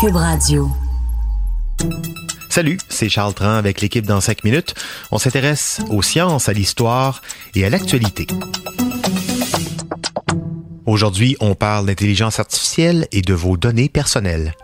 Cube 0.00 0.14
Radio. 0.14 0.68
Salut, 2.50 2.78
c'est 2.88 3.08
Charles 3.08 3.34
Tran 3.34 3.54
avec 3.54 3.80
l'équipe 3.80 4.06
dans 4.06 4.20
5 4.20 4.44
minutes. 4.44 4.76
On 5.10 5.18
s'intéresse 5.18 5.80
aux 5.90 6.02
sciences, 6.02 6.48
à 6.48 6.52
l'histoire 6.52 7.20
et 7.56 7.64
à 7.64 7.70
l'actualité. 7.70 8.28
Aujourd'hui, 10.86 11.36
on 11.40 11.56
parle 11.56 11.86
d'intelligence 11.86 12.38
artificielle 12.38 13.08
et 13.10 13.22
de 13.22 13.34
vos 13.34 13.56
données 13.56 13.88
personnelles. 13.88 14.54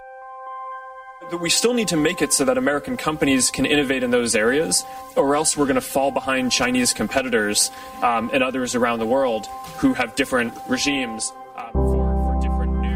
We 1.43 1.53
still 1.53 1.75
need 1.75 1.89
to 1.89 1.96
make 1.96 2.23
it 2.23 2.32
so 2.32 2.45
that 2.45 2.57
American 2.57 2.96
companies 2.96 3.51
can 3.51 3.64
innovate 3.64 4.05
in 4.05 4.11
those 4.11 4.37
areas, 4.37 4.85
or 5.16 5.35
else 5.35 5.57
we're 5.57 5.66
going 5.66 5.75
to 5.75 5.80
fall 5.80 6.12
behind 6.12 6.53
Chinese 6.53 6.95
competitors 6.95 7.73
um, 8.05 8.30
and 8.32 8.45
others 8.45 8.77
around 8.77 9.01
the 9.01 9.07
world 9.07 9.48
who 9.79 9.95
have 9.95 10.14
different 10.14 10.53
regimes? 10.69 11.32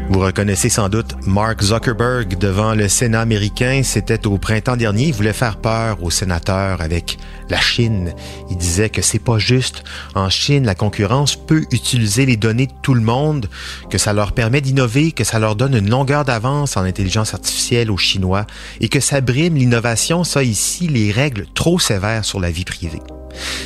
Vous 0.09 0.21
reconnaissez 0.21 0.69
sans 0.69 0.89
doute 0.89 1.15
Mark 1.27 1.61
Zuckerberg 1.61 2.35
devant 2.39 2.73
le 2.73 2.87
Sénat 2.87 3.21
américain. 3.21 3.81
C'était 3.83 4.25
au 4.25 4.39
printemps 4.39 4.75
dernier. 4.75 5.05
Il 5.05 5.13
voulait 5.13 5.33
faire 5.33 5.57
peur 5.57 6.01
aux 6.01 6.09
sénateurs 6.09 6.81
avec 6.81 7.19
la 7.47 7.59
Chine. 7.59 8.15
Il 8.49 8.57
disait 8.57 8.89
que 8.89 9.03
c'est 9.03 9.19
pas 9.19 9.37
juste. 9.37 9.83
En 10.15 10.31
Chine, 10.31 10.65
la 10.65 10.73
concurrence 10.73 11.35
peut 11.35 11.63
utiliser 11.71 12.25
les 12.25 12.37
données 12.37 12.65
de 12.65 12.73
tout 12.81 12.95
le 12.95 13.01
monde, 13.01 13.49
que 13.91 13.99
ça 13.99 14.11
leur 14.11 14.31
permet 14.31 14.61
d'innover, 14.61 15.11
que 15.11 15.23
ça 15.23 15.37
leur 15.37 15.55
donne 15.55 15.75
une 15.75 15.91
longueur 15.91 16.25
d'avance 16.25 16.75
en 16.75 16.81
intelligence 16.81 17.35
artificielle 17.35 17.91
aux 17.91 17.97
Chinois 17.97 18.47
et 18.81 18.89
que 18.89 18.99
ça 18.99 19.21
brime 19.21 19.55
l'innovation, 19.55 20.23
ça 20.23 20.41
ici, 20.41 20.87
les 20.87 21.11
règles 21.11 21.45
trop 21.53 21.77
sévères 21.77 22.25
sur 22.25 22.39
la 22.39 22.49
vie 22.49 22.65
privée. 22.65 23.01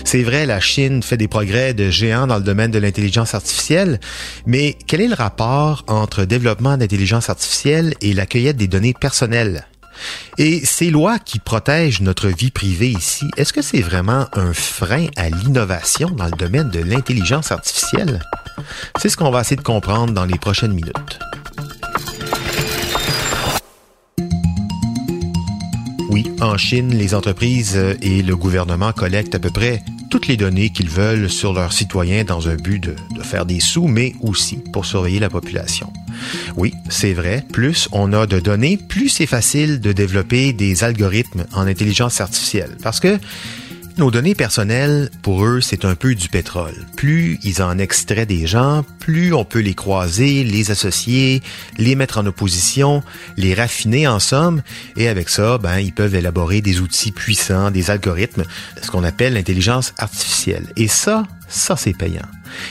C'est 0.04 0.24
vrai, 0.24 0.46
la 0.46 0.60
Chine 0.60 1.02
fait 1.02 1.18
des 1.18 1.28
progrès 1.28 1.74
de 1.74 1.90
géants 1.90 2.28
dans 2.28 2.38
le 2.38 2.44
domaine 2.44 2.72
de 2.72 2.80
l'intelligence 2.80 3.34
artificielle, 3.34 4.00
mais 4.46 4.78
quel 4.88 5.02
est 5.02 5.08
le 5.08 5.16
rapport 5.16 5.84
entre 5.88 6.26
développement 6.26 6.78
d'intelligence 6.78 7.30
artificielle 7.30 7.94
et 8.02 8.14
la 8.14 8.26
cueillette 8.26 8.58
des 8.58 8.68
données 8.68 8.94
personnelles? 8.94 9.66
Et 10.38 10.66
ces 10.66 10.90
lois 10.90 11.20
qui 11.20 11.40
protègent 11.40 12.02
notre 12.02 12.28
vie 12.28 12.52
privée 12.52 12.90
ici, 12.90 13.26
est-ce 13.38 13.54
que 13.54 13.62
c'est 13.62 13.82
vraiment 13.82 14.28
un 14.34 14.54
frein 14.54 15.08
à 15.16 15.30
l'innovation 15.30 16.10
dans 16.10 16.26
le 16.26 16.32
domaine 16.32 16.70
de 16.70 16.80
l'intelligence 16.80 17.52
artificielle? 17.52 18.22
C'est 19.00 19.10
ce 19.10 19.18
qu'on 19.18 19.32
va 19.32 19.42
essayer 19.42 19.56
de 19.56 19.62
comprendre 19.62 20.14
dans 20.14 20.26
les 20.26 20.38
prochaines 20.38 20.74
minutes. 20.74 21.20
Oui, 26.14 26.32
en 26.42 26.58
Chine, 26.60 26.94
les 26.94 27.16
entreprises 27.16 27.76
et 28.04 28.22
le 28.22 28.36
gouvernement 28.36 28.92
collectent 28.92 29.34
à 29.34 29.40
peu 29.40 29.50
près 29.50 29.82
toutes 30.12 30.28
les 30.28 30.38
données 30.38 30.70
qu'ils 30.70 30.92
veulent 30.92 31.28
sur 31.28 31.54
leurs 31.54 31.74
citoyens 31.74 32.24
dans 32.24 32.48
un 32.50 32.56
but 32.56 32.78
de, 32.78 32.96
faire 33.24 33.48
des 33.48 33.60
sous, 33.60 33.88
mais 33.88 34.14
aussi 34.22 34.58
pour 34.72 34.86
surveiller 34.86 35.20
la 35.20 35.32
population. 35.32 35.92
Oui, 36.56 36.72
c'est 36.88 37.14
vrai, 37.14 37.44
plus 37.52 37.90
on 37.92 38.14
a 38.14 38.28
de 38.28 38.40
données, 38.40 38.78
plus 38.78 39.10
c'est 39.10 39.26
facile 39.26 39.80
de 39.80 39.92
développer 39.92 40.54
des 40.54 40.84
algorithmes 40.84 41.46
en 41.52 41.66
intelligence 41.66 42.22
artificielle. 42.22 42.78
Parce 42.84 43.00
que 43.00 43.18
nos 43.98 44.12
données 44.12 44.36
personnelles, 44.36 45.10
pour 45.22 45.46
eux, 45.46 45.62
c'est 45.62 45.86
un 45.86 45.96
peu 45.96 46.16
du 46.16 46.30
pétrole. 46.30 46.74
Plus 46.96 47.40
ils 47.44 47.62
en 47.62 47.78
extraient 47.78 48.26
des 48.26 48.48
gens, 48.48 48.84
plus 49.00 49.34
on 49.34 49.46
peut 49.46 49.60
les 49.60 49.74
croiser, 49.74 50.44
les 50.44 50.72
associer, 50.72 51.42
les 51.78 51.96
mettre 51.96 52.18
en 52.18 52.26
opposition, 52.26 53.04
les 53.38 53.54
raffiner 53.54 54.08
en 54.08 54.20
somme, 54.20 54.62
et 54.98 55.08
avec 55.08 55.30
ça, 55.30 55.58
ben, 55.58 55.80
ils 55.80 55.94
peuvent 55.94 56.16
élaborer 56.16 56.62
des 56.62 56.80
outils 56.80 57.12
puissants, 57.12 57.72
des 57.72 57.92
algorithmes, 57.92 58.44
ce 58.82 58.90
qu'on 58.90 59.04
appelle 59.04 59.34
l'intelligence 59.34 59.94
artificielle. 59.98 60.68
Et 60.76 60.88
ça, 60.88 61.26
ça 61.54 61.76
c'est 61.76 61.94
payant. 61.94 62.26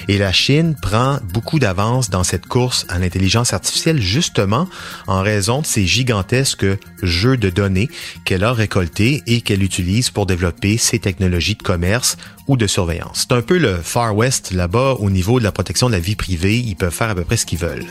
Et 0.09 0.19
la 0.19 0.33
Chine 0.33 0.77
prend 0.81 1.19
beaucoup 1.33 1.59
d'avance 1.59 2.11
dans 2.11 2.25
cette 2.25 2.47
course 2.47 2.87
à 2.89 2.99
l'intelligence 2.99 3.53
artificielle 3.53 4.01
justement 4.01 4.69
en 5.07 5.23
raison 5.23 5.61
de 5.61 5.67
ces 5.67 5.87
gigantesques 5.87 6.67
jeux 7.03 7.37
de 7.37 7.51
données 7.51 7.89
qu'elle 8.25 8.45
a 8.45 8.53
récoltés 8.53 9.23
et 9.27 9.41
qu'elle 9.41 9.63
utilise 9.63 10.11
pour 10.11 10.27
développer 10.27 10.79
ses 10.79 10.99
technologies 10.99 11.55
de 11.55 11.63
commerce 11.63 12.17
ou 12.49 12.57
de 12.57 12.67
surveillance. 12.67 13.27
C'est 13.29 13.33
un 13.33 13.43
peu 13.43 13.59
le 13.59 13.77
Far 13.77 14.17
West 14.17 14.53
là-bas 14.53 14.97
au 14.99 15.11
niveau 15.11 15.39
de 15.39 15.45
la 15.45 15.53
protection 15.53 15.89
de 15.89 15.93
la 15.93 16.01
vie 16.01 16.17
privée. 16.17 16.59
Ils 16.59 16.77
peuvent 16.77 16.93
faire 16.93 17.11
à 17.11 17.15
peu 17.15 17.25
près 17.25 17.37
ce 17.37 17.47
qu'ils 17.47 17.59
veulent. 17.59 17.87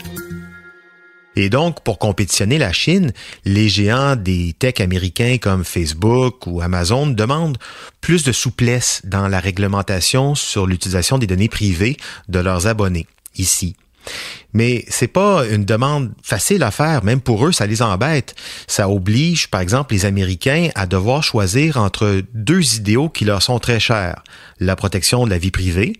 Et 1.34 1.48
donc, 1.48 1.82
pour 1.82 1.98
compétitionner 1.98 2.58
la 2.58 2.72
Chine, 2.72 3.12
les 3.44 3.68
géants 3.68 4.16
des 4.16 4.54
techs 4.58 4.80
américains 4.80 5.38
comme 5.40 5.64
Facebook 5.64 6.46
ou 6.46 6.60
Amazon 6.60 7.06
demandent 7.06 7.58
plus 8.00 8.22
de 8.24 8.32
souplesse 8.32 9.00
dans 9.04 9.28
la 9.28 9.40
réglementation 9.40 10.34
sur 10.34 10.66
l'utilisation 10.66 11.18
des 11.18 11.26
données 11.26 11.48
privées 11.48 11.96
de 12.28 12.38
leurs 12.38 12.66
abonnés 12.66 13.06
ici. 13.36 13.76
Mais 14.54 14.84
c'est 14.88 15.08
pas 15.08 15.46
une 15.46 15.64
demande 15.64 16.12
facile 16.22 16.62
à 16.62 16.70
faire, 16.70 17.04
même 17.04 17.20
pour 17.20 17.46
eux, 17.46 17.52
ça 17.52 17.66
les 17.66 17.82
embête. 17.82 18.34
Ça 18.66 18.88
oblige, 18.88 19.48
par 19.48 19.60
exemple, 19.60 19.94
les 19.94 20.04
Américains 20.04 20.68
à 20.74 20.86
devoir 20.86 21.22
choisir 21.22 21.78
entre 21.78 22.22
deux 22.34 22.76
idéaux 22.76 23.08
qui 23.08 23.24
leur 23.24 23.42
sont 23.42 23.58
très 23.58 23.80
chers. 23.80 24.22
La 24.60 24.76
protection 24.76 25.24
de 25.24 25.30
la 25.30 25.38
vie 25.38 25.50
privée 25.50 25.94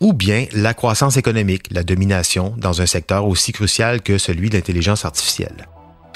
ou 0.00 0.12
bien 0.12 0.46
la 0.52 0.74
croissance 0.74 1.16
économique, 1.16 1.64
la 1.70 1.82
domination 1.82 2.54
dans 2.58 2.80
un 2.80 2.86
secteur 2.86 3.26
aussi 3.26 3.52
crucial 3.52 4.02
que 4.02 4.18
celui 4.18 4.50
de 4.50 4.56
l'intelligence 4.56 5.04
artificielle. 5.04 5.66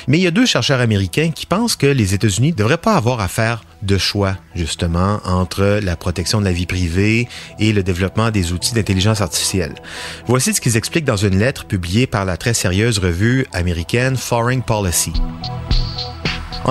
Mais 0.07 0.19
il 0.19 0.23
y 0.23 0.27
a 0.27 0.31
deux 0.31 0.47
chercheurs 0.47 0.81
américains 0.81 1.31
qui 1.31 1.47
pensent 1.47 1.77
que 1.77 1.87
les 1.87 2.15
États-Unis 2.15 2.53
ne 2.53 2.57
devraient 2.57 2.79
pas 2.79 2.95
avoir 2.95 3.21
à 3.21 3.29
faire 3.29 3.63
de 3.83 3.99
choix, 3.99 4.37
justement, 4.55 5.21
entre 5.25 5.81
la 5.83 5.97
protection 5.97 6.41
de 6.41 6.45
la 6.45 6.53
vie 6.53 6.67
privée 6.67 7.29
et 7.59 7.73
le 7.73 7.83
développement 7.83 8.31
des 8.31 8.53
outils 8.53 8.75
d'intelligence 8.75 9.21
artificielle. 9.21 9.75
Voici 10.27 10.55
ce 10.55 10.61
qu'ils 10.61 10.77
expliquent 10.77 11.05
dans 11.05 11.17
une 11.17 11.39
lettre 11.39 11.67
publiée 11.67 12.07
par 12.07 12.25
la 12.25 12.37
très 12.37 12.55
sérieuse 12.55 12.99
revue 12.99 13.47
américaine 13.53 14.17
Foreign 14.17 14.63
Policy. 14.63 15.13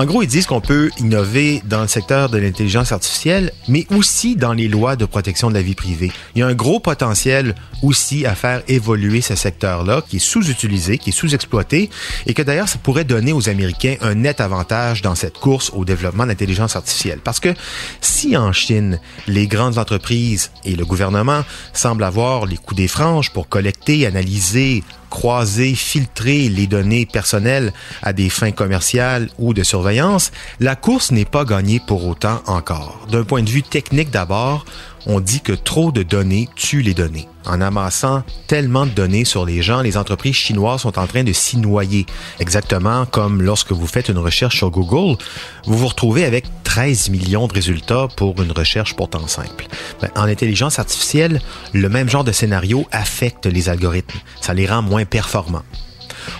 En 0.00 0.06
gros, 0.06 0.22
ils 0.22 0.26
disent 0.26 0.46
qu'on 0.46 0.62
peut 0.62 0.88
innover 0.98 1.60
dans 1.66 1.82
le 1.82 1.86
secteur 1.86 2.30
de 2.30 2.38
l'intelligence 2.38 2.90
artificielle, 2.90 3.52
mais 3.68 3.86
aussi 3.94 4.34
dans 4.34 4.54
les 4.54 4.66
lois 4.66 4.96
de 4.96 5.04
protection 5.04 5.50
de 5.50 5.54
la 5.54 5.60
vie 5.60 5.74
privée. 5.74 6.10
Il 6.34 6.38
y 6.38 6.42
a 6.42 6.46
un 6.46 6.54
gros 6.54 6.80
potentiel 6.80 7.54
aussi 7.82 8.24
à 8.24 8.34
faire 8.34 8.62
évoluer 8.66 9.20
ce 9.20 9.34
secteur-là, 9.34 10.02
qui 10.08 10.16
est 10.16 10.18
sous-utilisé, 10.18 10.96
qui 10.96 11.10
est 11.10 11.12
sous-exploité, 11.12 11.90
et 12.26 12.32
que 12.32 12.40
d'ailleurs, 12.40 12.66
ça 12.66 12.78
pourrait 12.78 13.04
donner 13.04 13.34
aux 13.34 13.50
Américains 13.50 13.96
un 14.00 14.14
net 14.14 14.40
avantage 14.40 15.02
dans 15.02 15.14
cette 15.14 15.36
course 15.36 15.70
au 15.74 15.84
développement 15.84 16.22
de 16.22 16.30
l'intelligence 16.30 16.76
artificielle. 16.76 17.20
Parce 17.22 17.38
que 17.38 17.52
si 18.00 18.38
en 18.38 18.54
Chine, 18.54 19.00
les 19.26 19.48
grandes 19.48 19.76
entreprises 19.76 20.50
et 20.64 20.76
le 20.76 20.86
gouvernement 20.86 21.44
semblent 21.74 22.04
avoir 22.04 22.46
les 22.46 22.56
coups 22.56 22.78
des 22.78 22.88
franges 22.88 23.34
pour 23.34 23.50
collecter, 23.50 24.06
analyser, 24.06 24.82
croiser, 25.10 25.74
filtrer 25.74 26.48
les 26.48 26.66
données 26.66 27.04
personnelles 27.04 27.72
à 28.02 28.12
des 28.12 28.30
fins 28.30 28.52
commerciales 28.52 29.28
ou 29.38 29.52
de 29.52 29.62
surveillance, 29.62 30.30
la 30.60 30.76
course 30.76 31.10
n'est 31.10 31.24
pas 31.24 31.44
gagnée 31.44 31.80
pour 31.86 32.06
autant 32.06 32.40
encore. 32.46 33.06
D'un 33.10 33.24
point 33.24 33.42
de 33.42 33.50
vue 33.50 33.62
technique 33.62 34.10
d'abord, 34.10 34.64
on 35.06 35.20
dit 35.20 35.40
que 35.40 35.52
trop 35.52 35.92
de 35.92 36.02
données 36.02 36.48
tuent 36.56 36.82
les 36.82 36.94
données. 36.94 37.28
En 37.46 37.60
amassant 37.60 38.22
tellement 38.46 38.84
de 38.84 38.90
données 38.90 39.24
sur 39.24 39.46
les 39.46 39.62
gens, 39.62 39.80
les 39.80 39.96
entreprises 39.96 40.34
chinoises 40.34 40.82
sont 40.82 40.98
en 40.98 41.06
train 41.06 41.24
de 41.24 41.32
s'y 41.32 41.56
noyer. 41.56 42.06
Exactement 42.38 43.06
comme 43.06 43.42
lorsque 43.42 43.72
vous 43.72 43.86
faites 43.86 44.08
une 44.08 44.18
recherche 44.18 44.58
sur 44.58 44.70
Google, 44.70 45.16
vous 45.64 45.78
vous 45.78 45.88
retrouvez 45.88 46.24
avec 46.24 46.44
13 46.64 47.10
millions 47.10 47.46
de 47.46 47.54
résultats 47.54 48.08
pour 48.16 48.40
une 48.42 48.52
recherche 48.52 48.94
pourtant 48.94 49.26
simple. 49.26 49.66
Ben, 50.00 50.10
en 50.16 50.24
intelligence 50.24 50.78
artificielle, 50.78 51.40
le 51.72 51.88
même 51.88 52.08
genre 52.08 52.24
de 52.24 52.32
scénario 52.32 52.86
affecte 52.92 53.46
les 53.46 53.68
algorithmes. 53.68 54.18
Ça 54.40 54.54
les 54.54 54.66
rend 54.66 54.82
moins 54.82 55.04
performants. 55.04 55.64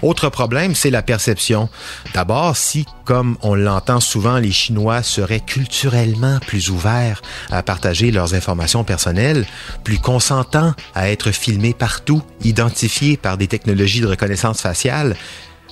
Autre 0.02 0.30
problème, 0.30 0.74
c'est 0.74 0.90
la 0.90 1.02
perception. 1.02 1.68
D'abord, 2.14 2.56
si, 2.56 2.86
comme 3.04 3.36
on 3.42 3.54
l'entend 3.54 4.00
souvent, 4.00 4.38
les 4.38 4.50
Chinois 4.50 5.02
seraient 5.02 5.40
culturellement 5.40 6.38
plus 6.46 6.70
ouverts 6.70 7.20
à 7.50 7.62
partager 7.62 8.10
leurs 8.10 8.34
informations 8.34 8.84
personnelles, 8.84 9.46
plus 9.84 9.98
consentants 9.98 10.74
à 10.94 11.10
être 11.10 11.32
filmés 11.32 11.74
partout, 11.74 12.22
identifiés 12.42 13.16
par 13.16 13.36
des 13.36 13.46
technologies 13.46 14.00
de 14.00 14.06
reconnaissance 14.06 14.60
faciale, 14.60 15.16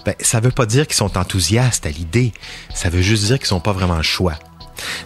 ben, 0.04 0.14
ça 0.20 0.40
ne 0.40 0.44
veut 0.44 0.52
pas 0.52 0.66
dire 0.66 0.86
qu'ils 0.86 0.96
sont 0.96 1.18
enthousiastes 1.18 1.86
à 1.86 1.90
l'idée. 1.90 2.32
Ça 2.74 2.90
veut 2.90 3.02
juste 3.02 3.24
dire 3.24 3.38
qu'ils 3.38 3.54
n'ont 3.54 3.60
pas 3.60 3.72
vraiment 3.72 3.96
le 3.96 4.02
choix. 4.02 4.34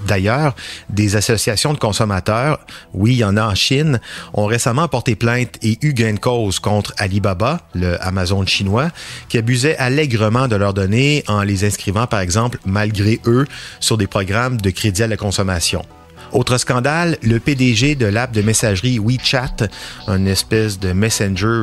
D'ailleurs, 0.07 0.55
des 0.91 1.17
associations 1.17 1.73
de 1.73 1.79
consommateurs, 1.79 2.61
oui, 2.93 3.13
il 3.13 3.19
y 3.19 3.25
en 3.25 3.37
a 3.37 3.45
en 3.45 3.55
Chine, 3.55 4.01
ont 4.35 4.47
récemment 4.47 4.89
porté 4.89 5.15
plainte 5.15 5.57
et 5.63 5.79
eu 5.83 5.93
gain 5.93 6.15
de 6.15 6.19
cause 6.19 6.59
contre 6.59 6.93
Alibaba, 6.99 7.61
le 7.75 8.03
Amazon 8.05 8.45
chinois, 8.47 8.91
qui 9.29 9.39
abusait 9.39 9.77
allègrement 9.79 10.49
de 10.49 10.57
leurs 10.57 10.75
données 10.75 11.25
en 11.29 11.43
les 11.43 11.65
inscrivant, 11.65 12.07
par 12.07 12.21
exemple, 12.21 12.59
malgré 12.65 13.21
eux, 13.27 13.47
sur 13.81 13.99
des 13.99 14.07
programmes 14.07 14.61
de 14.61 14.71
crédit 14.71 15.03
à 15.03 15.07
la 15.07 15.17
consommation. 15.17 15.85
Autre 16.33 16.57
scandale, 16.57 17.19
le 17.23 17.39
PDG 17.39 17.95
de 17.95 18.07
l'app 18.07 18.33
de 18.33 18.41
messagerie 18.41 18.99
WeChat, 18.99 19.69
une 20.09 20.27
espèce 20.27 20.79
de 20.79 20.93
messenger 20.93 21.63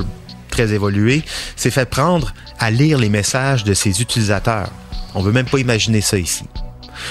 très 0.52 0.74
évolué, 0.74 1.24
s'est 1.56 1.72
fait 1.72 1.90
prendre 1.90 2.34
à 2.60 2.70
lire 2.70 3.00
les 3.00 3.10
messages 3.10 3.64
de 3.64 3.74
ses 3.74 4.02
utilisateurs. 4.02 4.70
On 5.16 5.22
veut 5.22 5.32
même 5.32 5.48
pas 5.48 5.58
imaginer 5.58 6.02
ça 6.02 6.20
ici. 6.20 6.44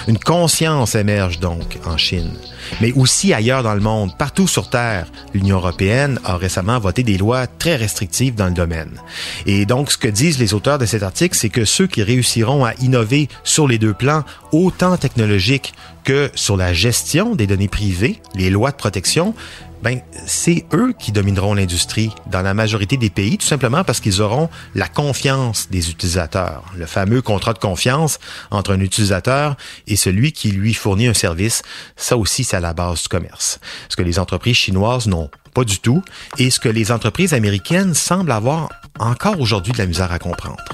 Une 0.06 0.18
conscience 0.18 0.94
émerge 0.94 1.40
donc 1.40 1.78
en 1.86 1.96
Chine, 1.96 2.32
mais 2.80 2.92
aussi 2.92 3.32
ailleurs 3.32 3.62
dans 3.62 3.74
le 3.74 3.80
monde, 3.80 4.16
partout 4.16 4.48
sur 4.48 4.70
Terre. 4.70 5.06
L'Union 5.34 5.56
européenne 5.56 6.18
a 6.24 6.36
récemment 6.36 6.78
voté 6.78 7.02
des 7.02 7.18
lois 7.18 7.46
très 7.46 7.76
restrictives 7.76 8.34
dans 8.34 8.46
le 8.46 8.52
domaine. 8.52 9.00
Et 9.46 9.66
donc, 9.66 9.90
ce 9.90 9.98
que 9.98 10.08
disent 10.08 10.38
les 10.38 10.54
auteurs 10.54 10.78
de 10.78 10.86
cet 10.86 11.02
article, 11.02 11.36
c'est 11.36 11.48
que 11.48 11.64
ceux 11.64 11.86
qui 11.86 12.02
réussiront 12.02 12.64
à 12.64 12.74
innover 12.80 13.28
sur 13.44 13.68
les 13.68 13.78
deux 13.78 13.94
plans, 13.94 14.24
autant 14.52 14.96
technologiques 14.96 15.72
que 16.08 16.30
sur 16.34 16.56
la 16.56 16.72
gestion 16.72 17.34
des 17.34 17.46
données 17.46 17.68
privées, 17.68 18.22
les 18.34 18.48
lois 18.48 18.70
de 18.70 18.76
protection, 18.76 19.34
ben, 19.82 20.00
c'est 20.26 20.64
eux 20.72 20.94
qui 20.98 21.12
domineront 21.12 21.52
l'industrie 21.52 22.10
dans 22.30 22.40
la 22.40 22.54
majorité 22.54 22.96
des 22.96 23.10
pays, 23.10 23.36
tout 23.36 23.46
simplement 23.46 23.84
parce 23.84 24.00
qu'ils 24.00 24.22
auront 24.22 24.48
la 24.74 24.88
confiance 24.88 25.68
des 25.68 25.90
utilisateurs. 25.90 26.64
Le 26.78 26.86
fameux 26.86 27.20
contrat 27.20 27.52
de 27.52 27.58
confiance 27.58 28.20
entre 28.50 28.72
un 28.72 28.80
utilisateur 28.80 29.54
et 29.86 29.96
celui 29.96 30.32
qui 30.32 30.50
lui 30.50 30.72
fournit 30.72 31.08
un 31.08 31.14
service, 31.14 31.60
ça 31.94 32.16
aussi, 32.16 32.42
c'est 32.42 32.56
à 32.56 32.60
la 32.60 32.72
base 32.72 33.02
du 33.02 33.08
commerce. 33.08 33.60
Ce 33.90 33.96
que 33.96 34.02
les 34.02 34.18
entreprises 34.18 34.56
chinoises 34.56 35.08
n'ont 35.08 35.28
pas 35.52 35.64
du 35.64 35.78
tout 35.78 36.02
et 36.38 36.48
ce 36.48 36.58
que 36.58 36.70
les 36.70 36.90
entreprises 36.90 37.34
américaines 37.34 37.92
semblent 37.92 38.32
avoir 38.32 38.70
encore 38.98 39.38
aujourd'hui 39.40 39.74
de 39.74 39.78
la 39.78 39.86
misère 39.86 40.10
à 40.10 40.18
comprendre. 40.18 40.64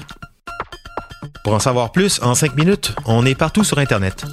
Pour 1.43 1.53
en 1.53 1.59
savoir 1.59 1.91
plus, 1.91 2.21
en 2.21 2.35
cinq 2.35 2.55
minutes, 2.55 2.95
on 3.03 3.25
est 3.25 3.35
partout 3.35 3.65
sur 3.65 3.79
Internet 3.79 4.23